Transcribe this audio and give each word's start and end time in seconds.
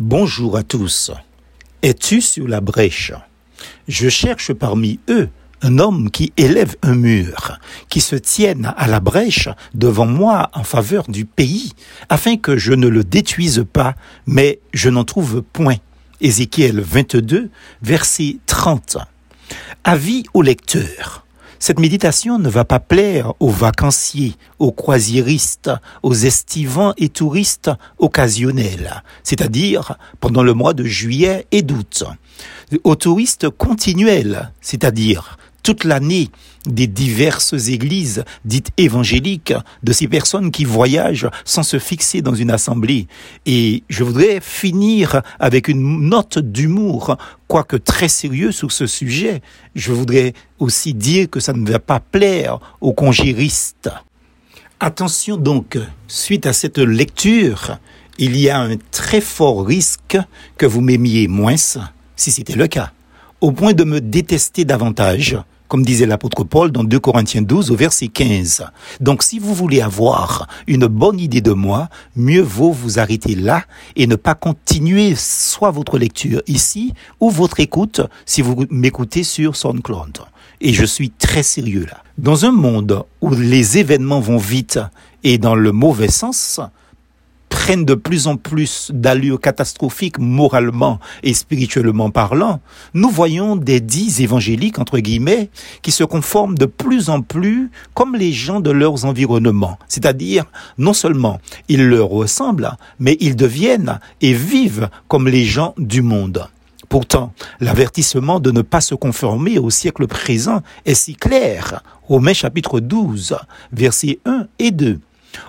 Bonjour 0.00 0.56
à 0.56 0.62
tous. 0.62 1.10
Es-tu 1.82 2.22
sur 2.22 2.48
la 2.48 2.62
brèche? 2.62 3.12
Je 3.86 4.08
cherche 4.08 4.54
parmi 4.54 4.98
eux 5.10 5.28
un 5.60 5.78
homme 5.78 6.10
qui 6.10 6.32
élève 6.38 6.74
un 6.80 6.94
mur, 6.94 7.58
qui 7.90 8.00
se 8.00 8.16
tienne 8.16 8.72
à 8.78 8.86
la 8.86 9.00
brèche 9.00 9.50
devant 9.74 10.06
moi 10.06 10.48
en 10.54 10.64
faveur 10.64 11.04
du 11.06 11.26
pays, 11.26 11.74
afin 12.08 12.38
que 12.38 12.56
je 12.56 12.72
ne 12.72 12.88
le 12.88 13.04
détruise 13.04 13.66
pas, 13.70 13.94
mais 14.24 14.60
je 14.72 14.88
n'en 14.88 15.04
trouve 15.04 15.42
point. 15.42 15.76
Ézéchiel 16.22 16.80
22, 16.80 17.50
verset 17.82 18.38
30. 18.46 18.96
Avis 19.84 20.24
au 20.32 20.40
lecteur. 20.40 21.26
Cette 21.62 21.78
méditation 21.78 22.38
ne 22.38 22.48
va 22.48 22.64
pas 22.64 22.80
plaire 22.80 23.34
aux 23.38 23.50
vacanciers, 23.50 24.34
aux 24.58 24.72
croisiéristes, 24.72 25.70
aux 26.02 26.14
estivants 26.14 26.94
et 26.96 27.10
touristes 27.10 27.70
occasionnels, 27.98 29.02
c'est-à-dire 29.24 29.98
pendant 30.20 30.42
le 30.42 30.54
mois 30.54 30.72
de 30.72 30.84
juillet 30.84 31.46
et 31.52 31.60
d'août, 31.60 32.04
aux 32.82 32.96
touristes 32.96 33.50
continuels, 33.50 34.50
c'est-à-dire 34.62 35.36
toute 35.62 35.84
l'année 35.84 36.30
des 36.66 36.86
diverses 36.86 37.68
églises 37.68 38.24
dites 38.44 38.70
évangéliques, 38.76 39.54
de 39.82 39.92
ces 39.92 40.08
personnes 40.08 40.50
qui 40.50 40.64
voyagent 40.64 41.28
sans 41.44 41.62
se 41.62 41.78
fixer 41.78 42.22
dans 42.22 42.34
une 42.34 42.50
assemblée. 42.50 43.06
Et 43.46 43.82
je 43.88 44.04
voudrais 44.04 44.40
finir 44.40 45.22
avec 45.38 45.68
une 45.68 46.08
note 46.08 46.38
d'humour, 46.38 47.16
quoique 47.48 47.76
très 47.76 48.08
sérieux 48.08 48.52
sur 48.52 48.72
ce 48.72 48.86
sujet. 48.86 49.42
Je 49.74 49.92
voudrais 49.92 50.34
aussi 50.58 50.94
dire 50.94 51.30
que 51.30 51.40
ça 51.40 51.52
ne 51.52 51.68
va 51.68 51.78
pas 51.78 52.00
plaire 52.00 52.58
aux 52.80 52.92
congéristes. 52.92 53.90
Attention 54.80 55.36
donc, 55.36 55.78
suite 56.08 56.46
à 56.46 56.52
cette 56.52 56.78
lecture, 56.78 57.78
il 58.18 58.36
y 58.36 58.48
a 58.50 58.60
un 58.60 58.76
très 58.90 59.20
fort 59.20 59.66
risque 59.66 60.18
que 60.56 60.66
vous 60.66 60.80
m'aimiez 60.80 61.28
moins, 61.28 61.56
si 62.16 62.30
c'était 62.30 62.54
le 62.54 62.66
cas, 62.66 62.92
au 63.40 63.52
point 63.52 63.72
de 63.72 63.84
me 63.84 64.00
détester 64.00 64.64
davantage 64.64 65.38
comme 65.70 65.84
disait 65.84 66.04
l'apôtre 66.04 66.42
Paul 66.42 66.72
dans 66.72 66.82
2 66.82 66.98
Corinthiens 66.98 67.42
12 67.42 67.70
au 67.70 67.76
verset 67.76 68.08
15. 68.08 68.66
Donc 68.98 69.22
si 69.22 69.38
vous 69.38 69.54
voulez 69.54 69.80
avoir 69.80 70.48
une 70.66 70.88
bonne 70.88 71.20
idée 71.20 71.40
de 71.40 71.52
moi, 71.52 71.88
mieux 72.16 72.42
vaut 72.42 72.72
vous 72.72 72.98
arrêter 72.98 73.36
là 73.36 73.62
et 73.94 74.08
ne 74.08 74.16
pas 74.16 74.34
continuer 74.34 75.14
soit 75.14 75.70
votre 75.70 75.96
lecture 75.96 76.42
ici 76.48 76.92
ou 77.20 77.30
votre 77.30 77.60
écoute 77.60 78.00
si 78.26 78.42
vous 78.42 78.66
m'écoutez 78.68 79.22
sur 79.22 79.54
SoundCloud. 79.54 80.18
Et 80.60 80.72
je 80.72 80.84
suis 80.84 81.10
très 81.10 81.44
sérieux 81.44 81.86
là. 81.88 82.02
Dans 82.18 82.44
un 82.44 82.50
monde 82.50 83.04
où 83.20 83.32
les 83.32 83.78
événements 83.78 84.20
vont 84.20 84.38
vite 84.38 84.80
et 85.22 85.38
dans 85.38 85.54
le 85.54 85.70
mauvais 85.70 86.10
sens, 86.10 86.60
prennent 87.60 87.84
de 87.84 87.94
plus 87.94 88.26
en 88.26 88.36
plus 88.36 88.90
d'allure 88.90 89.38
catastrophique 89.38 90.18
moralement 90.18 90.98
et 91.22 91.34
spirituellement 91.34 92.08
parlant, 92.08 92.60
nous 92.94 93.10
voyons 93.10 93.54
des 93.54 93.80
dits 93.80 94.22
évangéliques, 94.22 94.78
entre 94.78 94.98
guillemets, 94.98 95.50
qui 95.82 95.90
se 95.90 96.02
conforment 96.02 96.56
de 96.56 96.64
plus 96.64 97.10
en 97.10 97.20
plus 97.20 97.70
comme 97.92 98.16
les 98.16 98.32
gens 98.32 98.60
de 98.60 98.70
leurs 98.70 99.04
environnements. 99.04 99.78
C'est-à-dire, 99.88 100.46
non 100.78 100.94
seulement 100.94 101.38
ils 101.68 101.86
leur 101.86 102.08
ressemblent, 102.08 102.78
mais 102.98 103.18
ils 103.20 103.36
deviennent 103.36 104.00
et 104.22 104.32
vivent 104.32 104.88
comme 105.06 105.28
les 105.28 105.44
gens 105.44 105.74
du 105.76 106.00
monde. 106.00 106.48
Pourtant, 106.88 107.34
l'avertissement 107.60 108.40
de 108.40 108.52
ne 108.52 108.62
pas 108.62 108.80
se 108.80 108.94
conformer 108.94 109.58
au 109.58 109.68
siècle 109.68 110.06
présent 110.06 110.62
est 110.86 110.94
si 110.94 111.14
clair. 111.14 111.82
Romains 112.04 112.32
chapitre 112.32 112.80
12, 112.80 113.36
versets 113.70 114.18
1 114.24 114.46
et 114.58 114.70
2 114.70 114.98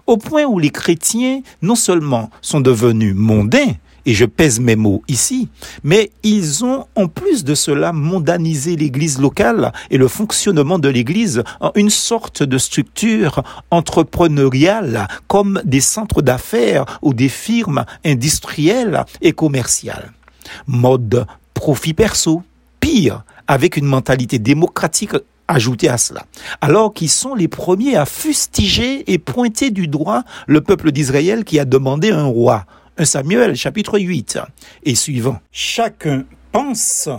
au 0.08 0.18
point 0.18 0.46
où 0.46 0.60
les 0.60 0.70
chrétiens 0.70 1.42
non 1.62 1.76
seulement 1.76 2.30
sont 2.42 2.62
devenus 2.62 3.16
mondains, 3.16 3.74
et 4.06 4.14
je 4.14 4.26
pèse 4.26 4.60
mes 4.60 4.76
mots 4.76 5.04
ici, 5.08 5.50
mais 5.84 6.12
ils 6.24 6.66
ont 6.66 6.86
en 6.96 7.08
plus 7.08 7.44
de 7.44 7.56
cela 7.56 7.94
mondanisé 7.94 8.76
l'Église 8.76 9.20
locale 9.20 9.72
et 9.90 9.98
le 9.98 10.08
fonctionnement 10.08 10.80
de 10.80 10.90
l'Église 10.90 11.44
en 11.60 11.72
une 11.76 11.90
sorte 11.90 12.44
de 12.44 12.58
structure 12.58 13.44
entrepreneuriale 13.70 15.08
comme 15.28 15.62
des 15.66 15.82
centres 15.82 16.22
d'affaires 16.22 17.00
ou 17.02 17.14
des 17.14 17.30
firmes 17.30 17.86
industrielles 18.06 19.06
et 19.22 19.34
commerciales. 19.34 20.12
Mode 20.68 21.28
profit 21.54 21.94
perso, 21.94 22.44
pire, 22.80 23.24
avec 23.48 23.78
une 23.78 23.86
mentalité 23.86 24.40
démocratique 24.40 25.16
ajouter 25.52 25.90
à 25.90 25.98
cela. 25.98 26.26
Alors 26.62 26.94
qu'ils 26.94 27.10
sont 27.10 27.36
les 27.36 27.48
premiers 27.48 27.96
à 27.96 28.06
fustiger 28.06 29.12
et 29.12 29.18
pointer 29.18 29.72
du 29.72 29.88
doigt 29.88 30.24
le 30.48 30.62
peuple 30.62 30.92
d'Israël 30.92 31.44
qui 31.44 31.60
a 31.60 31.66
demandé 31.66 32.12
un 32.12 32.26
roi. 32.26 32.66
Un 32.98 33.06
Samuel 33.06 33.56
chapitre 33.56 34.00
8 34.00 34.40
et 34.84 34.96
suivant. 34.96 35.40
Chacun 35.52 36.26
pense 36.52 37.10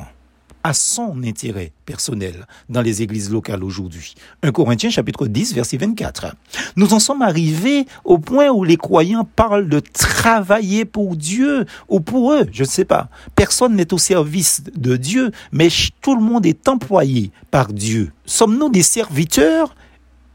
à 0.65 0.75
son 0.75 1.23
intérêt 1.25 1.73
personnel 1.87 2.47
dans 2.69 2.83
les 2.83 3.03
églises 3.03 3.31
locales 3.31 3.65
aujourd'hui. 3.65 4.15
1 4.43 4.53
Corinthiens 4.53 4.91
chapitre 4.91 5.27
10 5.27 5.55
verset 5.55 5.77
24. 5.77 6.34
Nous 6.77 6.95
en 6.95 6.99
sommes 6.99 7.23
arrivés 7.23 7.87
au 8.05 8.19
point 8.19 8.49
où 8.50 8.65
les 8.65 8.77
croyants 8.77 9.25
parlent 9.25 9.69
de 9.69 9.81
travailler 9.81 10.84
pour 10.84 11.17
Dieu 11.17 11.67
ou 11.89 12.01
pour 12.01 12.33
eux, 12.33 12.47
je 12.53 12.62
ne 12.62 12.69
sais 12.69 12.84
pas. 12.84 13.09
Personne 13.34 13.75
n'est 13.75 13.93
au 13.93 13.99
service 13.99 14.62
de 14.77 14.97
Dieu, 14.97 15.31
mais 15.51 15.69
tout 16.01 16.15
le 16.15 16.22
monde 16.22 16.47
est 16.47 16.69
employé 16.69 17.33
par 17.51 17.72
Dieu. 17.72 18.12
Sommes-nous 18.27 18.71
des 18.71 18.83
serviteurs 18.83 19.75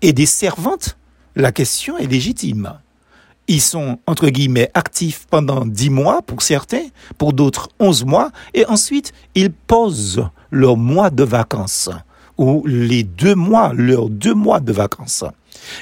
et 0.02 0.14
des 0.14 0.26
servantes? 0.26 0.98
La 1.36 1.52
question 1.52 1.98
est 1.98 2.08
légitime. 2.08 2.80
Ils 3.48 3.62
sont, 3.62 4.00
entre 4.06 4.28
guillemets, 4.30 4.70
actifs 4.74 5.26
pendant 5.30 5.66
dix 5.66 5.90
mois 5.90 6.22
pour 6.22 6.42
certains, 6.42 6.88
pour 7.18 7.32
d'autres 7.32 7.70
onze 7.80 8.04
mois, 8.04 8.32
et 8.54 8.66
ensuite 8.66 9.14
ils 9.36 9.52
posent 9.52 10.28
leur 10.52 10.76
mois 10.76 11.10
de 11.10 11.24
vacances, 11.24 11.90
ou 12.38 12.64
les 12.66 13.04
deux 13.04 13.36
mois, 13.36 13.72
leurs 13.74 14.10
deux 14.10 14.34
mois 14.34 14.60
de 14.60 14.74
vacances. 14.74 15.24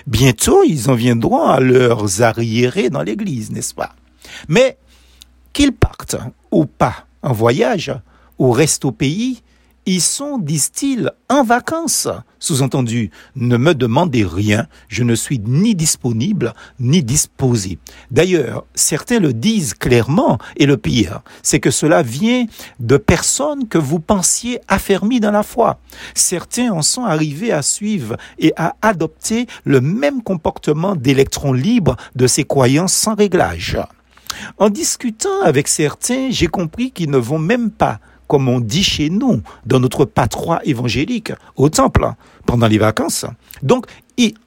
Bientôt, 0.08 0.64
ils 0.64 0.90
en 0.90 0.96
viendront 0.96 1.44
à 1.44 1.60
leurs 1.60 2.22
arriérés 2.22 2.90
dans 2.90 3.02
l'église, 3.02 3.52
n'est-ce 3.52 3.74
pas? 3.74 3.96
Mais 4.48 4.78
qu'ils 5.54 5.74
partent 5.74 6.18
ou 6.52 6.66
pas 6.66 7.06
en 7.24 7.34
voyage, 7.34 7.92
ou 8.38 8.52
restent 8.52 8.86
au 8.86 8.92
pays, 8.92 9.42
ils 9.86 10.02
sont, 10.02 10.38
disent-ils, 10.38 11.12
en 11.30 11.44
vacances. 11.44 12.08
Sous-entendu, 12.40 13.12
ne 13.36 13.58
me 13.58 13.74
demandez 13.74 14.26
rien, 14.26 14.68
je 14.88 15.04
ne 15.04 15.16
suis 15.16 15.40
ni 15.40 15.76
disponible 15.76 16.54
ni 16.80 17.04
disposé. 17.04 17.80
D'ailleurs, 18.12 18.66
certains 18.76 19.20
le 19.20 19.34
disent 19.34 19.74
clairement, 19.74 20.38
et 20.58 20.66
le 20.66 20.78
pire, 20.78 21.22
c'est 21.44 21.60
que 21.60 21.72
cela 21.72 22.02
vient 22.02 22.46
de 22.80 22.98
personnes 22.98 23.68
que 23.68 23.78
vous 23.78 24.00
pensiez 24.00 24.60
affermies 24.68 25.20
dans 25.20 25.32
la 25.32 25.44
foi. 25.44 25.80
Certains 26.14 26.72
en 26.72 26.82
sont 26.82 27.06
arrivés 27.06 27.52
à 27.52 27.62
suivre 27.62 28.18
et 28.40 28.54
à 28.58 28.76
adopter 28.82 29.48
le 29.64 29.82
même 29.82 30.22
comportement 30.22 30.96
d'électrons 30.96 31.54
libres 31.54 31.96
de 32.16 32.28
ces 32.28 32.44
croyances 32.44 32.94
sans 32.94 33.16
réglage. 33.16 33.78
En 34.58 34.70
discutant 34.70 35.42
avec 35.44 35.68
certains, 35.68 36.30
j'ai 36.30 36.48
compris 36.48 36.92
qu'ils 36.92 37.10
ne 37.10 37.18
vont 37.18 37.40
même 37.40 37.72
pas 37.72 38.00
comme 38.28 38.50
on 38.50 38.60
dit 38.60 38.84
chez 38.84 39.10
nous, 39.10 39.42
dans 39.66 39.80
notre 39.80 40.06
patroie 40.06 40.60
évangélique, 40.64 41.32
au 41.56 41.70
temple, 41.70 42.12
pendant 42.46 42.68
les 42.68 42.78
vacances. 42.78 43.26
Donc, 43.64 43.88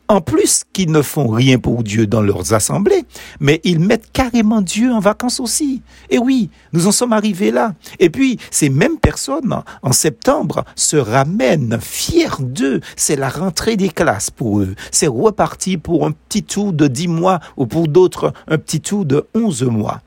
en 0.08 0.20
plus 0.22 0.64
qu'ils 0.72 0.90
ne 0.90 1.02
font 1.02 1.28
rien 1.28 1.58
pour 1.58 1.82
Dieu 1.82 2.06
dans 2.06 2.22
leurs 2.22 2.54
assemblées, 2.54 3.04
mais 3.40 3.60
ils 3.64 3.78
mettent 3.78 4.10
carrément 4.12 4.62
Dieu 4.62 4.90
en 4.90 5.00
vacances 5.00 5.38
aussi. 5.38 5.82
Et 6.08 6.18
oui, 6.18 6.50
nous 6.72 6.86
en 6.86 6.92
sommes 6.92 7.12
arrivés 7.12 7.50
là. 7.50 7.74
Et 7.98 8.08
puis, 8.08 8.38
ces 8.50 8.70
mêmes 8.70 8.98
personnes, 8.98 9.62
en 9.82 9.92
septembre, 9.92 10.64
se 10.74 10.96
ramènent 10.96 11.78
fiers 11.80 12.40
d'eux. 12.40 12.80
C'est 12.96 13.16
la 13.16 13.28
rentrée 13.28 13.76
des 13.76 13.90
classes 13.90 14.30
pour 14.30 14.60
eux. 14.60 14.74
C'est 14.90 15.06
reparti 15.06 15.76
pour 15.76 16.06
un 16.06 16.12
petit 16.12 16.42
tour 16.42 16.72
de 16.72 16.86
dix 16.88 17.08
mois 17.08 17.40
ou 17.56 17.66
pour 17.66 17.88
d'autres 17.88 18.32
un 18.48 18.56
petit 18.56 18.80
tour 18.80 19.04
de 19.04 19.26
onze 19.34 19.62
mois 19.62 20.00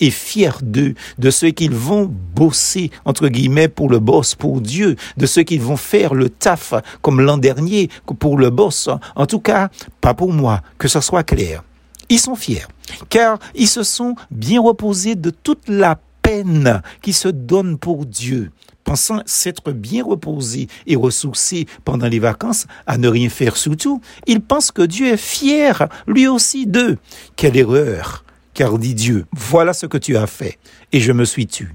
et 0.00 0.10
fiers 0.10 0.62
d'eux, 0.62 0.94
de 1.18 1.30
ceux 1.30 1.50
qu'ils 1.50 1.74
vont 1.74 2.10
bosser, 2.34 2.90
entre 3.04 3.28
guillemets, 3.28 3.68
pour 3.68 3.90
le 3.90 3.98
boss, 3.98 4.34
pour 4.34 4.60
Dieu, 4.60 4.96
de 5.16 5.26
ceux 5.26 5.42
qui 5.42 5.58
vont 5.58 5.76
faire 5.76 6.14
le 6.14 6.30
taf, 6.30 6.72
comme 7.02 7.20
l'an 7.20 7.36
dernier, 7.36 7.90
pour 8.18 8.38
le 8.38 8.50
boss. 8.50 8.88
En 9.16 9.26
tout 9.26 9.40
cas, 9.40 9.68
pas 10.00 10.14
pour 10.14 10.32
moi, 10.32 10.62
que 10.78 10.88
ce 10.88 11.00
soit 11.00 11.24
clair. 11.24 11.62
Ils 12.08 12.18
sont 12.18 12.34
fiers, 12.34 12.66
car 13.08 13.38
ils 13.54 13.68
se 13.68 13.82
sont 13.82 14.14
bien 14.30 14.60
reposés 14.60 15.14
de 15.14 15.30
toute 15.30 15.68
la 15.68 15.98
peine 16.22 16.82
qui 17.02 17.12
se 17.12 17.28
donne 17.28 17.76
pour 17.76 18.06
Dieu, 18.06 18.50
pensant 18.84 19.20
s'être 19.26 19.70
bien 19.70 20.02
reposés 20.02 20.66
et 20.86 20.96
ressourcés 20.96 21.66
pendant 21.84 22.08
les 22.08 22.18
vacances 22.18 22.66
à 22.86 22.96
ne 22.96 23.08
rien 23.08 23.28
faire 23.28 23.56
surtout, 23.56 24.00
ils 24.26 24.40
pensent 24.40 24.72
que 24.72 24.82
Dieu 24.82 25.08
est 25.08 25.16
fier, 25.16 25.88
lui 26.06 26.26
aussi, 26.26 26.66
d'eux. 26.66 26.96
Quelle 27.36 27.56
erreur 27.56 28.24
car 28.54 28.78
dit 28.78 28.94
Dieu, 28.94 29.26
voilà 29.32 29.72
ce 29.72 29.86
que 29.86 29.98
tu 29.98 30.16
as 30.16 30.26
fait, 30.26 30.58
et 30.92 31.00
je 31.00 31.12
me 31.12 31.24
suis 31.24 31.46
tu. 31.46 31.74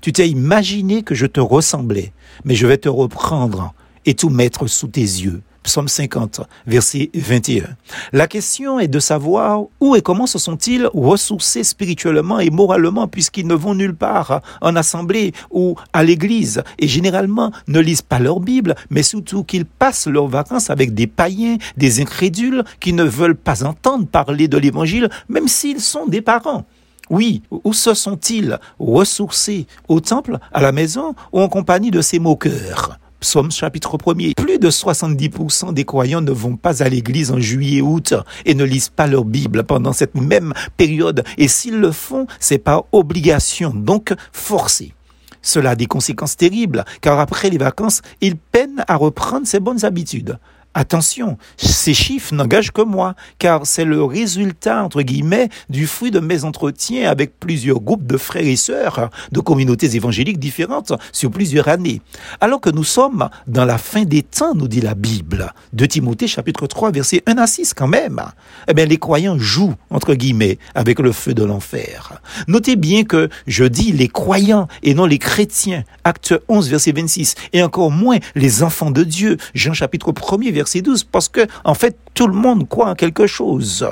Tu 0.00 0.12
t'es 0.12 0.28
imaginé 0.28 1.02
que 1.02 1.14
je 1.14 1.26
te 1.26 1.40
ressemblais, 1.40 2.12
mais 2.44 2.54
je 2.54 2.66
vais 2.66 2.78
te 2.78 2.88
reprendre 2.88 3.74
et 4.06 4.14
tout 4.14 4.30
mettre 4.30 4.66
sous 4.66 4.88
tes 4.88 5.00
yeux. 5.00 5.42
Psaume 5.64 5.88
50, 5.88 6.42
verset 6.66 7.10
21. 7.14 7.64
La 8.12 8.28
question 8.28 8.78
est 8.78 8.86
de 8.86 8.98
savoir 8.98 9.62
où 9.80 9.96
et 9.96 10.02
comment 10.02 10.26
se 10.26 10.38
sont-ils 10.38 10.86
ressourcés 10.92 11.64
spirituellement 11.64 12.38
et 12.38 12.50
moralement 12.50 13.08
puisqu'ils 13.08 13.46
ne 13.46 13.54
vont 13.54 13.74
nulle 13.74 13.94
part 13.94 14.42
en 14.60 14.76
assemblée 14.76 15.32
ou 15.50 15.74
à 15.94 16.04
l'église 16.04 16.62
et 16.78 16.86
généralement 16.86 17.50
ne 17.66 17.80
lisent 17.80 18.02
pas 18.02 18.18
leur 18.18 18.40
Bible, 18.40 18.74
mais 18.90 19.02
surtout 19.02 19.42
qu'ils 19.42 19.64
passent 19.64 20.06
leurs 20.06 20.28
vacances 20.28 20.68
avec 20.68 20.92
des 20.92 21.06
païens, 21.06 21.56
des 21.78 22.02
incrédules 22.02 22.62
qui 22.78 22.92
ne 22.92 23.04
veulent 23.04 23.34
pas 23.34 23.64
entendre 23.64 24.06
parler 24.06 24.48
de 24.48 24.58
l'évangile 24.58 25.08
même 25.30 25.48
s'ils 25.48 25.80
sont 25.80 26.06
des 26.06 26.20
parents. 26.20 26.66
Oui, 27.08 27.42
où 27.50 27.72
se 27.72 27.94
sont-ils 27.94 28.58
ressourcés? 28.78 29.66
Au 29.88 30.00
temple, 30.00 30.38
à 30.52 30.62
la 30.62 30.72
maison 30.72 31.14
ou 31.32 31.40
en 31.40 31.48
compagnie 31.48 31.90
de 31.90 32.00
ces 32.00 32.18
moqueurs? 32.18 32.98
Psaume 33.24 33.50
chapitre 33.50 33.96
1 34.06 34.32
Plus 34.36 34.58
de 34.58 34.68
70% 34.68 35.72
des 35.72 35.86
croyants 35.86 36.20
ne 36.20 36.30
vont 36.30 36.58
pas 36.58 36.82
à 36.82 36.90
l'église 36.90 37.32
en 37.32 37.40
juillet-août 37.40 38.12
et 38.44 38.54
ne 38.54 38.64
lisent 38.64 38.90
pas 38.90 39.06
leur 39.06 39.24
Bible 39.24 39.64
pendant 39.64 39.94
cette 39.94 40.14
même 40.14 40.52
période. 40.76 41.24
Et 41.38 41.48
s'ils 41.48 41.80
le 41.80 41.90
font, 41.90 42.26
c'est 42.38 42.58
par 42.58 42.84
obligation, 42.92 43.72
donc 43.74 44.12
forcé. 44.30 44.92
Cela 45.40 45.70
a 45.70 45.74
des 45.74 45.86
conséquences 45.86 46.36
terribles, 46.36 46.84
car 47.00 47.18
après 47.18 47.48
les 47.48 47.56
vacances, 47.56 48.02
ils 48.20 48.36
peinent 48.36 48.84
à 48.88 48.96
reprendre 48.96 49.46
ses 49.46 49.58
bonnes 49.58 49.86
habitudes. 49.86 50.38
Attention, 50.76 51.38
ces 51.56 51.94
chiffres 51.94 52.34
n'engagent 52.34 52.72
que 52.72 52.82
moi, 52.82 53.14
car 53.38 53.64
c'est 53.64 53.84
le 53.84 54.02
résultat, 54.02 54.82
entre 54.82 55.02
guillemets, 55.02 55.48
du 55.68 55.86
fruit 55.86 56.10
de 56.10 56.18
mes 56.18 56.42
entretiens 56.42 57.08
avec 57.08 57.38
plusieurs 57.38 57.80
groupes 57.80 58.08
de 58.08 58.16
frères 58.16 58.44
et 58.44 58.56
sœurs 58.56 59.08
de 59.30 59.38
communautés 59.38 59.94
évangéliques 59.94 60.40
différentes 60.40 60.92
sur 61.12 61.30
plusieurs 61.30 61.68
années. 61.68 62.02
Alors 62.40 62.60
que 62.60 62.70
nous 62.70 62.82
sommes 62.82 63.28
dans 63.46 63.64
la 63.64 63.78
fin 63.78 64.02
des 64.02 64.24
temps, 64.24 64.56
nous 64.56 64.66
dit 64.66 64.80
la 64.80 64.96
Bible, 64.96 65.52
de 65.72 65.86
Timothée 65.86 66.26
chapitre 66.26 66.66
3, 66.66 66.90
verset 66.90 67.22
1 67.26 67.38
à 67.38 67.46
6 67.46 67.72
quand 67.74 67.86
même, 67.86 68.20
eh 68.66 68.74
bien, 68.74 68.86
les 68.86 68.98
croyants 68.98 69.38
jouent, 69.38 69.76
entre 69.90 70.14
guillemets, 70.14 70.58
avec 70.74 70.98
le 70.98 71.12
feu 71.12 71.34
de 71.34 71.44
l'enfer. 71.44 72.20
Notez 72.48 72.74
bien 72.74 73.04
que 73.04 73.28
je 73.46 73.62
dis 73.62 73.92
les 73.92 74.08
croyants 74.08 74.66
et 74.82 74.94
non 74.94 75.06
les 75.06 75.18
chrétiens, 75.18 75.84
acte 76.02 76.34
11, 76.48 76.68
verset 76.68 76.90
26, 76.90 77.36
et 77.52 77.62
encore 77.62 77.92
moins 77.92 78.18
les 78.34 78.64
enfants 78.64 78.90
de 78.90 79.04
Dieu, 79.04 79.36
Jean 79.54 79.72
chapitre 79.72 80.12
1 80.12 80.50
verset 80.50 80.63
verset 80.64 80.80
12, 80.80 81.04
parce 81.04 81.28
que, 81.28 81.46
en 81.64 81.74
fait, 81.74 81.96
tout 82.14 82.26
le 82.26 82.34
monde 82.34 82.66
croit 82.68 82.88
en 82.88 82.94
quelque 82.94 83.26
chose. 83.26 83.86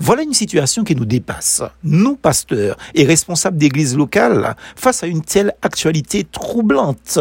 Voilà 0.00 0.22
une 0.22 0.34
situation 0.34 0.84
qui 0.84 0.94
nous 0.94 1.04
dépasse, 1.04 1.62
nous 1.82 2.16
pasteurs 2.16 2.76
et 2.94 3.04
responsables 3.04 3.56
d'églises 3.56 3.96
locales, 3.96 4.56
face 4.76 5.02
à 5.02 5.06
une 5.06 5.22
telle 5.22 5.54
actualité 5.62 6.24
troublante. 6.24 7.18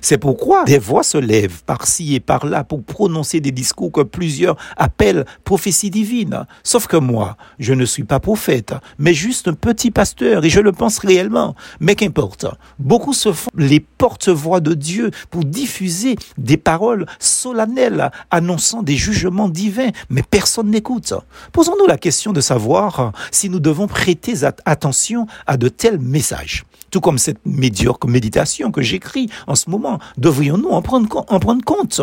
C'est 0.00 0.18
pourquoi 0.18 0.64
des 0.64 0.78
voix 0.78 1.02
se 1.02 1.18
lèvent 1.18 1.62
par-ci 1.64 2.14
et 2.14 2.20
par-là 2.20 2.64
pour 2.64 2.82
prononcer 2.82 3.40
des 3.40 3.50
discours 3.50 3.92
que 3.92 4.00
plusieurs 4.00 4.56
appellent 4.76 5.24
prophétie 5.44 5.90
divine. 5.90 6.46
Sauf 6.62 6.86
que 6.86 6.96
moi, 6.96 7.36
je 7.58 7.74
ne 7.74 7.84
suis 7.84 8.04
pas 8.04 8.20
prophète, 8.20 8.74
mais 8.98 9.14
juste 9.14 9.48
un 9.48 9.54
petit 9.54 9.90
pasteur 9.90 10.44
et 10.44 10.50
je 10.50 10.60
le 10.60 10.72
pense 10.72 10.98
réellement. 10.98 11.54
Mais 11.80 11.94
qu'importe, 11.94 12.46
beaucoup 12.78 13.12
se 13.12 13.32
font 13.32 13.50
les 13.56 13.80
porte-voix 13.80 14.60
de 14.60 14.74
Dieu 14.74 15.10
pour 15.30 15.44
diffuser 15.44 16.16
des 16.36 16.56
paroles 16.56 17.06
solennelles 17.18 18.10
annonçant 18.30 18.82
des 18.82 18.96
jugements 18.96 19.48
divins, 19.48 19.90
mais 20.10 20.22
personne 20.22 20.70
n'écoute. 20.70 21.14
Posons-nous 21.52 21.86
la 21.86 21.98
question 21.98 22.32
de 22.32 22.40
savoir 22.40 23.12
si 23.30 23.50
nous 23.50 23.60
devons 23.60 23.86
prêter 23.86 24.34
attention 24.64 25.26
à 25.46 25.56
de 25.56 25.68
tels 25.68 25.98
messages 25.98 26.64
tout 26.90 27.00
comme 27.00 27.18
cette 27.18 27.44
médiocre 27.44 28.08
méditation 28.08 28.70
que 28.70 28.82
j'écris 28.82 29.28
en 29.46 29.54
ce 29.58 29.68
moment. 29.68 29.98
Devrions-nous 30.16 30.70
en 30.70 30.80
prendre, 30.82 31.24
en 31.28 31.38
prendre 31.38 31.64
compte 31.64 32.00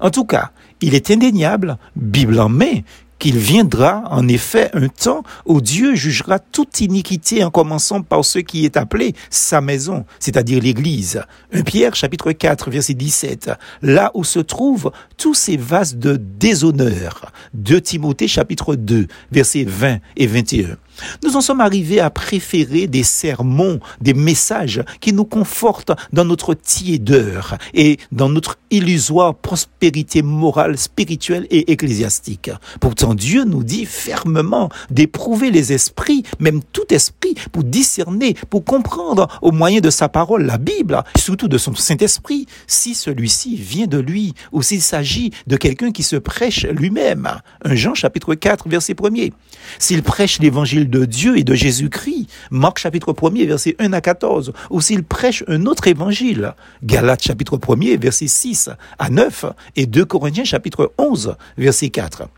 En 0.00 0.10
tout 0.10 0.24
cas, 0.24 0.50
il 0.80 0.94
est 0.94 1.10
indéniable, 1.10 1.78
Bible 1.94 2.40
en 2.40 2.48
main, 2.48 2.80
qu'il 3.18 3.38
viendra 3.38 4.04
en 4.10 4.28
effet 4.28 4.70
un 4.74 4.88
temps 4.88 5.22
où 5.46 5.60
Dieu 5.60 5.94
jugera 5.94 6.38
toute 6.38 6.80
iniquité 6.80 7.42
en 7.44 7.50
commençant 7.50 8.02
par 8.02 8.24
ce 8.24 8.38
qui 8.38 8.64
est 8.64 8.76
appelé 8.76 9.14
sa 9.30 9.60
maison, 9.60 10.04
c'est-à-dire 10.18 10.62
l'Église. 10.62 11.22
1 11.52 11.62
Pierre 11.62 11.94
chapitre 11.94 12.32
4 12.32 12.70
verset 12.70 12.94
17, 12.94 13.52
là 13.82 14.10
où 14.14 14.24
se 14.24 14.38
trouvent 14.38 14.92
tous 15.16 15.34
ces 15.34 15.56
vases 15.56 15.96
de 15.96 16.16
déshonneur. 16.16 17.32
2 17.54 17.80
Timothée 17.80 18.28
chapitre 18.28 18.74
2 18.74 19.06
verset 19.32 19.64
20 19.64 19.98
et 20.16 20.26
21. 20.26 20.76
Nous 21.22 21.36
en 21.36 21.40
sommes 21.40 21.60
arrivés 21.60 22.00
à 22.00 22.10
préférer 22.10 22.86
des 22.86 23.02
sermons, 23.02 23.80
des 24.00 24.14
messages 24.14 24.82
qui 25.00 25.12
nous 25.12 25.24
confortent 25.24 25.92
dans 26.12 26.24
notre 26.24 26.54
tiédeur 26.54 27.58
et 27.74 27.98
dans 28.12 28.28
notre 28.28 28.58
illusoire 28.70 29.34
prospérité 29.34 30.22
morale, 30.22 30.78
spirituelle 30.78 31.46
et 31.50 31.72
ecclésiastique. 31.72 32.50
Pourtant, 32.80 33.14
Dieu 33.14 33.44
nous 33.44 33.64
dit 33.64 33.86
fermement 33.86 34.68
d'éprouver 34.90 35.50
les 35.50 35.72
esprits, 35.72 36.22
même 36.40 36.62
tout 36.72 36.86
esprit, 36.90 37.34
pour 37.52 37.64
discerner, 37.64 38.34
pour 38.50 38.64
comprendre 38.64 39.28
au 39.42 39.52
moyen 39.52 39.80
de 39.80 39.90
sa 39.90 40.08
parole, 40.08 40.44
la 40.44 40.58
Bible, 40.58 41.02
surtout 41.16 41.48
de 41.48 41.58
son 41.58 41.74
Saint-Esprit, 41.74 42.46
si 42.66 42.94
celui-ci 42.94 43.56
vient 43.56 43.86
de 43.86 43.98
lui 43.98 44.34
ou 44.52 44.62
s'il 44.62 44.82
s'agit 44.82 45.32
de 45.46 45.56
quelqu'un 45.56 45.92
qui 45.92 46.02
se 46.02 46.16
prêche 46.16 46.64
lui-même. 46.66 47.28
Un 47.64 47.74
Jean 47.74 47.94
chapitre 47.94 48.34
4, 48.34 48.68
verset 48.68 48.94
1er. 48.94 49.32
S'il 49.78 50.02
prêche 50.02 50.38
l'évangile 50.40 50.85
de 50.86 51.04
Dieu 51.04 51.38
et 51.38 51.44
de 51.44 51.54
Jésus-Christ, 51.54 52.28
Marc 52.50 52.78
chapitre 52.78 53.12
1er, 53.12 53.46
verset 53.46 53.76
1 53.78 53.92
à 53.92 54.00
14, 54.00 54.52
ou 54.70 54.80
s'il 54.80 55.02
prêche 55.04 55.44
un 55.48 55.66
autre 55.66 55.86
évangile, 55.88 56.54
Galates 56.82 57.22
chapitre 57.22 57.56
1er, 57.56 57.98
verset 57.98 58.28
6 58.28 58.70
à 58.98 59.10
9, 59.10 59.46
et 59.76 59.86
2 59.86 60.04
Corinthiens 60.04 60.44
chapitre 60.44 60.92
11, 60.98 61.36
verset 61.56 61.90
4. 61.90 62.28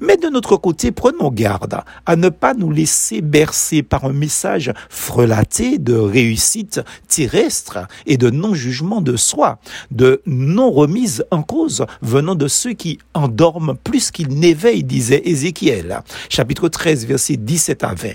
Mais 0.00 0.16
de 0.16 0.28
notre 0.28 0.56
côté, 0.56 0.92
prenons 0.92 1.30
garde 1.30 1.80
à 2.04 2.16
ne 2.16 2.28
pas 2.28 2.54
nous 2.54 2.70
laisser 2.70 3.20
bercer 3.20 3.82
par 3.82 4.04
un 4.04 4.12
message 4.12 4.72
frelaté 4.88 5.78
de 5.78 5.94
réussite 5.94 6.80
terrestre 7.08 7.78
et 8.06 8.16
de 8.16 8.30
non-jugement 8.30 9.00
de 9.00 9.16
soi, 9.16 9.58
de 9.90 10.22
non-remise 10.26 11.24
en 11.30 11.42
cause 11.42 11.86
venant 12.02 12.34
de 12.34 12.48
ceux 12.48 12.72
qui 12.72 12.98
endorment 13.14 13.76
plus 13.76 14.10
qu'ils 14.10 14.28
n'éveillent, 14.28 14.84
disait 14.84 15.22
Ézéchiel, 15.24 16.00
chapitre 16.28 16.68
13, 16.68 17.06
verset 17.06 17.36
17 17.36 17.84
à 17.84 17.94
20. 17.94 18.08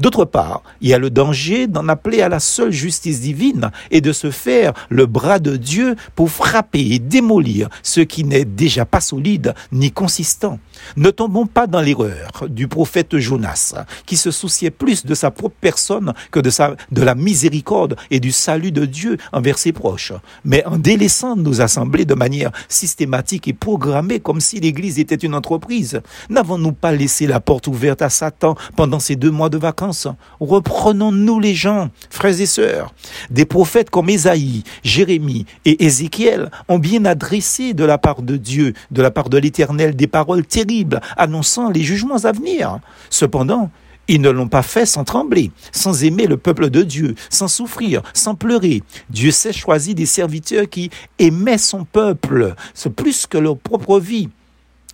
D'autre 0.00 0.24
part, 0.24 0.62
il 0.80 0.88
y 0.88 0.94
a 0.94 0.98
le 0.98 1.10
danger 1.10 1.66
d'en 1.66 1.88
appeler 1.88 2.22
à 2.22 2.28
la 2.28 2.40
seule 2.40 2.72
justice 2.72 3.20
divine 3.20 3.70
et 3.90 4.00
de 4.00 4.12
se 4.12 4.30
faire 4.30 4.72
le 4.88 5.06
bras 5.06 5.38
de 5.38 5.56
Dieu 5.56 5.96
pour 6.14 6.30
frapper 6.30 6.92
et 6.92 6.98
démolir 6.98 7.68
ce 7.82 8.00
qui 8.00 8.24
n'est 8.24 8.44
déjà 8.44 8.84
pas 8.84 9.00
solide 9.00 9.54
ni 9.72 9.90
consistant. 9.90 10.58
Ne 10.96 11.10
tombons 11.10 11.46
pas 11.46 11.66
dans 11.66 11.80
l'erreur 11.80 12.30
du 12.48 12.68
prophète 12.68 13.18
Jonas, 13.18 13.74
qui 14.04 14.16
se 14.16 14.30
souciait 14.30 14.70
plus 14.70 15.04
de 15.04 15.14
sa 15.14 15.30
propre 15.30 15.56
personne 15.60 16.12
que 16.30 16.40
de, 16.40 17.02
la 17.02 17.14
miséricorde 17.14 17.96
et 18.10 18.20
du 18.20 18.32
salut 18.32 18.72
de 18.72 18.84
Dieu 18.84 19.16
envers 19.32 19.58
ses 19.58 19.72
proches. 19.72 20.12
Mais 20.44 20.64
en 20.66 20.76
délaissant 20.76 21.36
nos 21.36 21.60
assemblées 21.60 22.04
de 22.04 22.14
manière 22.14 22.52
systématique 22.68 23.48
et 23.48 23.52
programmée 23.52 24.20
comme 24.20 24.40
si 24.40 24.60
l'Église 24.60 24.98
était 24.98 25.14
une 25.14 25.34
entreprise, 25.34 26.00
n'avons-nous 26.30 26.72
pas 26.72 26.92
laissé 26.92 27.26
la 27.26 27.40
porte 27.40 27.66
ouverte 27.66 28.02
à 28.02 28.10
Satan 28.10 28.56
pendant 28.76 29.00
ces 29.00 29.16
deux 29.16 29.30
mois 29.30 29.48
de 29.48 29.58
Reprenons-nous 30.40 31.40
les 31.40 31.54
gens, 31.54 31.90
frères 32.10 32.40
et 32.40 32.46
sœurs. 32.46 32.94
Des 33.30 33.44
prophètes 33.44 33.90
comme 33.90 34.08
Ésaïe, 34.08 34.62
Jérémie 34.84 35.46
et 35.64 35.84
Ézéchiel 35.84 36.50
ont 36.68 36.78
bien 36.78 37.04
adressé 37.04 37.74
de 37.74 37.84
la 37.84 37.98
part 37.98 38.22
de 38.22 38.36
Dieu, 38.36 38.74
de 38.90 39.02
la 39.02 39.10
part 39.10 39.28
de 39.28 39.38
l'Éternel, 39.38 39.96
des 39.96 40.06
paroles 40.06 40.46
terribles 40.46 41.00
annonçant 41.16 41.70
les 41.70 41.82
jugements 41.82 42.24
à 42.24 42.32
venir. 42.32 42.78
Cependant, 43.10 43.70
ils 44.08 44.20
ne 44.20 44.30
l'ont 44.30 44.48
pas 44.48 44.62
fait 44.62 44.86
sans 44.86 45.04
trembler, 45.04 45.50
sans 45.72 46.04
aimer 46.04 46.26
le 46.26 46.36
peuple 46.36 46.70
de 46.70 46.82
Dieu, 46.82 47.14
sans 47.28 47.48
souffrir, 47.48 48.02
sans 48.14 48.34
pleurer. 48.34 48.82
Dieu 49.10 49.32
s'est 49.32 49.52
choisi 49.52 49.94
des 49.94 50.06
serviteurs 50.06 50.68
qui 50.68 50.90
aimaient 51.18 51.58
son 51.58 51.84
peuple, 51.84 52.54
plus 52.94 53.26
que 53.26 53.38
leur 53.38 53.58
propre 53.58 53.98
vie. 53.98 54.28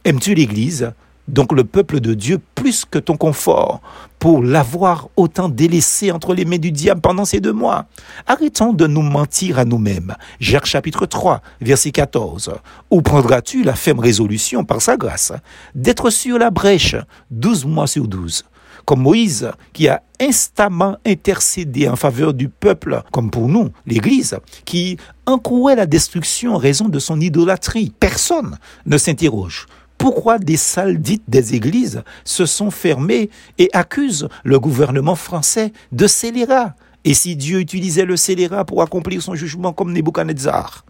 Aimes-tu 0.05 0.35
l'Église? 0.35 0.93
Donc 1.29 1.53
le 1.53 1.65
peuple 1.65 2.01
de 2.01 2.15
Dieu 2.15 2.41
plus 2.55 2.85
que 2.85 2.99
ton 2.99 3.17
confort, 3.17 3.81
pour 4.19 4.43
l'avoir 4.43 5.09
autant 5.17 5.49
délaissé 5.49 6.13
entre 6.13 6.35
les 6.35 6.45
mains 6.45 6.59
du 6.59 6.71
diable 6.71 7.01
pendant 7.01 7.25
ces 7.25 7.41
deux 7.41 7.53
mois. 7.53 7.87
Arrêtons 8.27 8.73
de 8.73 8.87
nous 8.87 9.03
mentir 9.03 9.59
à 9.59 9.65
nous-mêmes. 9.65 10.15
Jacques 10.39 10.67
chapitre 10.67 11.07
3, 11.07 11.43
verset 11.61 11.91
14. 11.91 12.55
Où 12.91 13.03
prendras-tu 13.03 13.65
la 13.65 13.75
ferme 13.75 14.01
résolution 14.01 14.65
par 14.65 14.81
sa 14.81 14.97
grâce 14.97 15.33
d'être 15.75 16.11
sur 16.11 16.39
la 16.39 16.51
brèche 16.51 16.97
douze 17.31 17.65
mois 17.65 17.87
sur 17.87 18.07
douze? 18.07 18.45
Comme 18.85 19.03
Moïse, 19.03 19.51
qui 19.73 19.89
a 19.89 20.03
instamment 20.21 20.97
intercédé 21.07 21.89
en 21.89 21.97
faveur 21.97 22.35
du 22.35 22.49
peuple, 22.49 23.03
comme 23.13 23.31
pour 23.31 23.49
nous, 23.49 23.71
l'Église, 23.87 24.39
qui 24.65 24.97
encourait 25.27 25.77
la 25.77 25.87
destruction 25.87 26.55
en 26.55 26.59
raison 26.59 26.89
de 26.89 26.99
son 26.99 27.21
idolâtrie. 27.21 27.93
Personne 28.01 28.59
ne 28.87 28.99
s'interroge 28.99 29.67
pourquoi 30.03 30.41
des 30.41 30.57
salles 30.57 30.99
dites 30.99 31.23
des 31.29 31.55
églises 31.55 32.03
se 32.25 32.45
sont 32.45 32.73
fermées 32.73 33.31
et 33.59 33.71
accusent 33.73 34.29
le 34.43 34.59
gouvernement 34.59 35.15
français 35.15 35.73
de 35.93 36.09
scélérat? 36.09 36.75
Et 37.05 37.15
si 37.15 37.37
Dieu 37.37 37.61
utilisait 37.61 38.05
le 38.05 38.17
scélérat 38.17 38.65
pour 38.65 38.83
accomplir 38.83 39.23
son 39.23 39.37
jugement 39.37 39.73
comme 39.73 39.93
Nebuchadnezzar? 39.93 40.85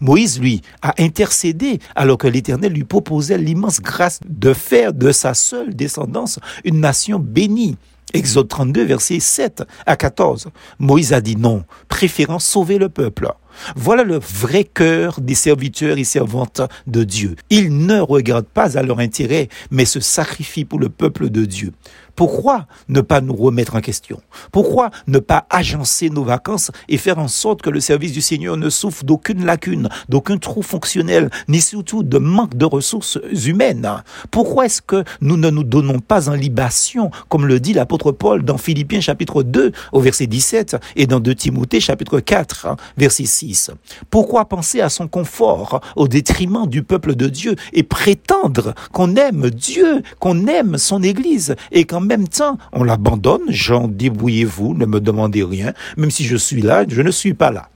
Moïse, 0.00 0.40
lui, 0.40 0.62
a 0.80 0.94
intercédé 0.96 1.78
alors 1.94 2.16
que 2.16 2.26
l'Éternel 2.26 2.72
lui 2.72 2.84
proposait 2.84 3.36
l'immense 3.36 3.82
grâce 3.82 4.20
de 4.26 4.54
faire 4.54 4.94
de 4.94 5.12
sa 5.12 5.34
seule 5.34 5.74
descendance 5.74 6.38
une 6.64 6.80
nation 6.80 7.18
bénie. 7.18 7.76
Exode 8.14 8.48
32, 8.48 8.82
versets 8.84 9.20
7 9.20 9.64
à 9.84 9.96
14. 9.96 10.48
Moïse 10.78 11.12
a 11.12 11.20
dit 11.20 11.36
non, 11.36 11.64
préférant 11.88 12.38
sauver 12.38 12.78
le 12.78 12.88
peuple. 12.88 13.30
Voilà 13.76 14.04
le 14.04 14.18
vrai 14.18 14.64
cœur 14.64 15.20
des 15.20 15.34
serviteurs 15.34 15.98
et 15.98 16.04
servantes 16.04 16.60
de 16.86 17.04
Dieu. 17.04 17.36
Ils 17.50 17.76
ne 17.76 18.00
regardent 18.00 18.44
pas 18.46 18.78
à 18.78 18.82
leur 18.82 18.98
intérêt, 18.98 19.48
mais 19.70 19.84
se 19.84 20.00
sacrifient 20.00 20.64
pour 20.64 20.78
le 20.78 20.88
peuple 20.88 21.30
de 21.30 21.44
Dieu. 21.44 21.72
Pourquoi 22.16 22.66
ne 22.88 23.00
pas 23.00 23.20
nous 23.20 23.34
remettre 23.34 23.76
en 23.76 23.80
question? 23.80 24.20
Pourquoi 24.52 24.90
ne 25.06 25.18
pas 25.18 25.46
agencer 25.50 26.10
nos 26.10 26.24
vacances 26.24 26.70
et 26.88 26.98
faire 26.98 27.18
en 27.18 27.28
sorte 27.28 27.62
que 27.62 27.70
le 27.70 27.80
service 27.80 28.12
du 28.12 28.20
Seigneur 28.20 28.56
ne 28.56 28.70
souffre 28.70 29.04
d'aucune 29.04 29.44
lacune, 29.44 29.88
d'aucun 30.08 30.38
trou 30.38 30.62
fonctionnel, 30.62 31.30
ni 31.48 31.60
surtout 31.60 32.02
de 32.02 32.18
manque 32.18 32.56
de 32.56 32.64
ressources 32.64 33.18
humaines? 33.46 34.02
Pourquoi 34.30 34.66
est-ce 34.66 34.82
que 34.82 35.04
nous 35.20 35.36
ne 35.36 35.50
nous 35.50 35.64
donnons 35.64 35.98
pas 35.98 36.28
en 36.28 36.34
libation, 36.34 37.10
comme 37.28 37.46
le 37.46 37.60
dit 37.60 37.72
l'apôtre 37.72 38.12
Paul 38.12 38.44
dans 38.44 38.58
Philippiens 38.58 39.00
chapitre 39.00 39.42
2 39.42 39.72
au 39.92 40.00
verset 40.00 40.26
17 40.26 40.76
et 40.96 41.06
dans 41.06 41.20
2 41.20 41.34
Timothée 41.34 41.80
chapitre 41.80 42.20
4 42.20 42.76
verset 42.96 43.24
6 43.24 43.70
pourquoi 44.10 44.44
penser 44.44 44.80
à 44.80 44.88
son 44.88 45.08
confort 45.08 45.80
au 45.96 46.08
détriment 46.08 46.66
du 46.66 46.82
peuple 46.82 47.14
de 47.14 47.28
Dieu 47.28 47.56
et 47.72 47.82
prétendre 47.82 48.74
qu'on 48.92 49.16
aime 49.16 49.50
Dieu, 49.50 50.02
qu'on 50.20 50.46
aime 50.46 50.78
son 50.78 51.02
Église 51.02 51.56
et 51.72 51.84
qu'en 51.84 52.00
même 52.04 52.28
temps 52.28 52.58
on 52.72 52.84
l'abandonne 52.84 53.42
Jean, 53.48 53.88
débrouillez-vous, 53.88 54.74
ne 54.74 54.86
me 54.86 55.00
demandez 55.00 55.42
rien, 55.42 55.72
même 55.96 56.10
si 56.10 56.24
je 56.24 56.36
suis 56.36 56.62
là, 56.62 56.84
je 56.86 57.02
ne 57.02 57.10
suis 57.10 57.34
pas 57.34 57.50
là. 57.50 57.68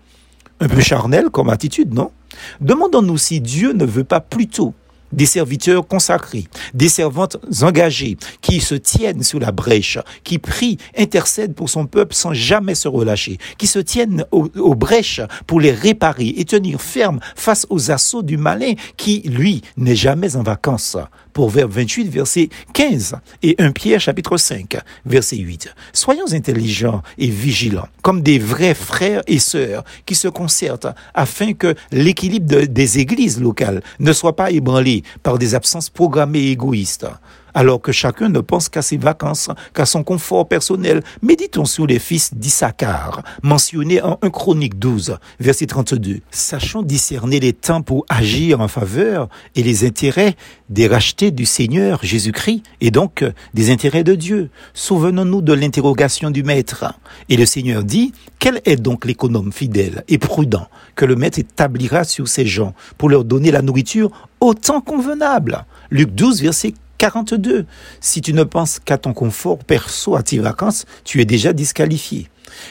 Un 0.60 0.68
peu 0.68 0.80
charnel 0.80 1.30
comme 1.30 1.50
attitude, 1.50 1.94
non? 1.94 2.10
Demandons-nous 2.60 3.18
si 3.18 3.40
Dieu 3.40 3.72
ne 3.72 3.84
veut 3.84 4.04
pas 4.04 4.20
plutôt 4.20 4.74
des 5.12 5.26
serviteurs 5.26 5.86
consacrés, 5.86 6.46
des 6.74 6.88
servantes 6.88 7.38
engagées, 7.62 8.16
qui 8.40 8.60
se 8.60 8.74
tiennent 8.74 9.22
sous 9.22 9.38
la 9.38 9.52
brèche, 9.52 9.98
qui 10.24 10.38
prient, 10.38 10.78
intercèdent 10.96 11.54
pour 11.54 11.70
son 11.70 11.86
peuple 11.86 12.14
sans 12.14 12.32
jamais 12.32 12.74
se 12.74 12.88
relâcher, 12.88 13.38
qui 13.56 13.66
se 13.66 13.78
tiennent 13.78 14.24
aux, 14.30 14.74
brèches 14.74 15.20
pour 15.46 15.60
les 15.60 15.72
réparer 15.72 16.34
et 16.36 16.44
tenir 16.44 16.80
ferme 16.80 17.20
face 17.36 17.66
aux 17.70 17.90
assauts 17.90 18.22
du 18.22 18.36
malin 18.36 18.74
qui, 18.96 19.20
lui, 19.20 19.62
n'est 19.76 19.96
jamais 19.96 20.36
en 20.36 20.42
vacances. 20.42 20.96
Vers 21.46 21.68
28, 21.68 22.08
verset 22.08 22.48
15 22.72 23.16
et 23.42 23.54
1 23.58 23.70
Pierre 23.70 24.00
chapitre 24.00 24.36
5, 24.36 24.76
verset 25.06 25.36
8. 25.36 25.72
Soyons 25.92 26.32
intelligents 26.32 27.02
et 27.16 27.28
vigilants, 27.28 27.86
comme 28.02 28.22
des 28.22 28.40
vrais 28.40 28.74
frères 28.74 29.22
et 29.28 29.38
sœurs 29.38 29.84
qui 30.04 30.16
se 30.16 30.26
concertent 30.26 30.88
afin 31.14 31.52
que 31.52 31.74
l'équilibre 31.92 32.62
des 32.62 32.98
églises 32.98 33.40
locales 33.40 33.82
ne 34.00 34.12
soit 34.12 34.34
pas 34.34 34.50
ébranlé 34.50 35.04
par 35.22 35.38
des 35.38 35.54
absences 35.54 35.90
programmées 35.90 36.40
et 36.40 36.50
égoïstes. 36.52 37.06
Alors 37.58 37.80
que 37.80 37.90
chacun 37.90 38.28
ne 38.28 38.38
pense 38.38 38.68
qu'à 38.68 38.82
ses 38.82 38.98
vacances, 38.98 39.50
qu'à 39.74 39.84
son 39.84 40.04
confort 40.04 40.46
personnel, 40.46 41.02
méditons 41.22 41.64
sur 41.64 41.88
les 41.88 41.98
fils 41.98 42.32
d'Issachar, 42.32 43.24
mentionnés 43.42 44.00
en 44.00 44.16
1 44.22 44.30
Chronique 44.30 44.78
12, 44.78 45.18
verset 45.40 45.66
32. 45.66 46.20
Sachons 46.30 46.82
discerner 46.82 47.40
les 47.40 47.52
temps 47.52 47.82
pour 47.82 48.06
agir 48.08 48.60
en 48.60 48.68
faveur 48.68 49.28
et 49.56 49.64
les 49.64 49.84
intérêts 49.84 50.36
des 50.70 50.86
rachetés 50.86 51.32
du 51.32 51.46
Seigneur 51.46 51.98
Jésus-Christ 52.00 52.62
et 52.80 52.92
donc 52.92 53.24
des 53.54 53.72
intérêts 53.72 54.04
de 54.04 54.14
Dieu. 54.14 54.50
Souvenons-nous 54.72 55.42
de 55.42 55.52
l'interrogation 55.52 56.30
du 56.30 56.44
Maître. 56.44 56.94
Et 57.28 57.36
le 57.36 57.44
Seigneur 57.44 57.82
dit, 57.82 58.12
quel 58.38 58.60
est 58.66 58.76
donc 58.76 59.04
l'économe 59.04 59.50
fidèle 59.50 60.04
et 60.06 60.18
prudent 60.18 60.68
que 60.94 61.04
le 61.04 61.16
Maître 61.16 61.40
établira 61.40 62.04
sur 62.04 62.28
ces 62.28 62.46
gens 62.46 62.72
pour 62.98 63.08
leur 63.08 63.24
donner 63.24 63.50
la 63.50 63.62
nourriture 63.62 64.12
autant 64.38 64.80
convenable 64.80 65.64
Luc 65.90 66.14
12, 66.14 66.42
verset 66.42 66.74
42. 66.98 67.64
Si 68.00 68.20
tu 68.20 68.34
ne 68.34 68.44
penses 68.44 68.80
qu'à 68.84 68.98
ton 68.98 69.14
confort 69.14 69.58
perso 69.58 70.16
à 70.16 70.22
tes 70.22 70.38
vacances, 70.38 70.84
tu 71.04 71.20
es 71.20 71.24
déjà 71.24 71.52
disqualifié. 71.52 72.28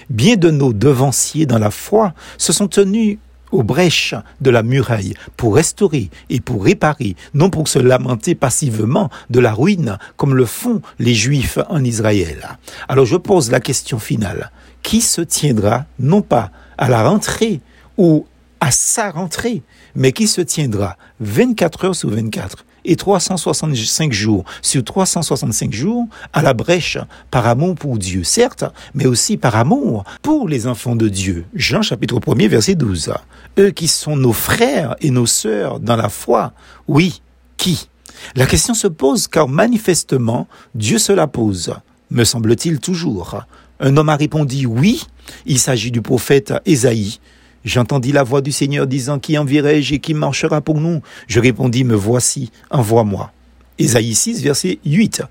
Bien 0.10 0.36
de 0.36 0.52
nos 0.52 0.74
devanciers 0.74 1.46
dans 1.46 1.60
la 1.60 1.72
foi 1.72 2.14
se 2.38 2.52
sont 2.52 2.68
tenus 2.68 3.18
aux 3.52 3.64
brèches 3.64 4.16
de 4.42 4.50
la 4.50 4.64
muraille 4.64 5.14
pour 5.38 5.56
restaurer 5.56 6.10
et 6.30 6.42
pour 6.42 6.66
réparer, 6.66 7.16
non 7.34 7.50
pour 7.50 7.70
se 7.70 7.80
lamenter 7.80 8.36
passivement 8.36 9.10
de 9.30 9.40
la 9.40 9.54
ruine 9.54 9.98
comme 10.18 10.36
le 10.36 10.46
font 10.46 10.82
les 11.00 11.14
Juifs 11.14 11.60
en 11.70 11.84
Israël. 11.84 12.58
Alors 12.90 13.06
je 13.06 13.16
pose 13.16 13.50
la 13.52 13.62
question 13.62 14.00
finale. 14.00 14.52
Qui 14.84 15.02
se 15.02 15.22
tiendra 15.22 15.86
non 16.00 16.22
pas 16.22 16.52
à 16.78 16.90
la 16.90 17.08
rentrée 17.08 17.62
ou 17.98 18.26
à 18.60 18.72
sa 18.72 19.12
rentrée, 19.12 19.64
mais 19.96 20.12
qui 20.12 20.28
se 20.28 20.42
tiendra 20.42 20.98
24 21.20 21.86
heures 21.86 21.96
sur 21.96 22.10
24 22.10 22.66
et 22.88 22.96
365 22.96 24.12
jours 24.12 24.44
sur 24.64 24.84
365 24.84 25.72
jours 25.72 26.08
à 26.34 26.42
la 26.42 26.54
brèche 26.54 26.98
par 27.30 27.46
amour 27.46 27.76
pour 27.76 27.98
Dieu, 27.98 28.24
certes, 28.24 28.66
mais 28.96 29.06
aussi 29.06 29.38
par 29.38 29.56
amour 29.56 30.04
pour 30.24 30.48
les 30.48 30.66
enfants 30.66 30.96
de 30.96 31.10
Dieu. 31.10 31.46
Jean 31.54 31.84
chapitre 31.84 32.20
1er 32.20 32.48
verset 32.48 32.76
12. 32.76 33.14
Eux 33.60 33.70
qui 33.72 33.88
sont 33.88 34.16
nos 34.16 34.34
frères 34.34 34.96
et 35.02 35.12
nos 35.12 35.26
sœurs 35.26 35.80
dans 35.80 35.96
la 35.96 36.10
foi. 36.10 36.54
Oui, 36.88 37.22
qui? 37.58 37.90
La 38.36 38.46
question 38.46 38.74
se 38.74 38.88
pose 38.88 39.28
car 39.28 39.48
manifestement 39.48 40.48
Dieu 40.74 40.98
se 40.98 41.12
la 41.12 41.28
pose, 41.28 41.76
me 42.10 42.24
semble-t-il 42.24 42.80
toujours. 42.80 43.44
Un 43.80 43.96
homme 43.98 44.10
a 44.10 44.16
répondu 44.16 44.66
oui, 44.66 45.04
il 45.46 45.60
s'agit 45.60 45.92
du 45.92 46.02
prophète 46.02 46.54
Ésaïe. 46.66 47.20
J'entendis 47.66 48.12
la 48.12 48.24
voix 48.24 48.42
du 48.42 48.52
Seigneur 48.52 48.88
disant, 48.88 49.20
Qui 49.20 49.38
enverrai-je 49.38 49.96
et 49.96 50.00
qui 50.00 50.14
marchera 50.14 50.62
pour 50.62 50.80
nous? 50.80 51.02
Je 51.28 51.40
répondis, 51.40 51.84
Me 51.84 51.96
voici, 51.96 52.52
envoie-moi. 52.70 53.32
Ésaïe 53.80 54.16
6, 54.16 54.42
verset 54.42 54.80
8. 54.86 55.24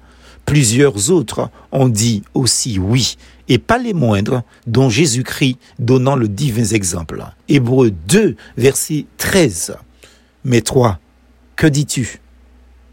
Plusieurs 0.45 1.11
autres 1.11 1.51
ont 1.73 1.89
dit 1.89 2.23
aussi 2.33 2.79
oui, 2.79 3.17
et 3.49 3.59
pas 3.59 3.79
les 3.79 3.93
moindres, 3.93 4.43
dont 4.69 4.89
Jésus-Christ 4.89 5.59
donnant 5.81 6.15
le 6.15 6.29
divin 6.29 6.65
exemple. 6.65 7.25
Hébreu 7.49 7.91
2, 7.91 8.37
verset 8.57 9.07
13. 9.19 9.77
Mais 10.45 10.61
toi, 10.61 11.01
que 11.57 11.67
dis-tu? 11.67 12.21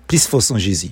Plus 0.07 0.25
fort 0.25 0.41
en 0.49 0.57
Jésus. 0.57 0.91